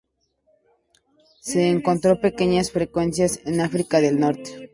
Se 1.41 1.69
encontró 1.69 2.19
pequeñas 2.19 2.71
frecuencias 2.71 3.39
en 3.45 3.61
África 3.61 4.01
del 4.01 4.19
norte. 4.19 4.67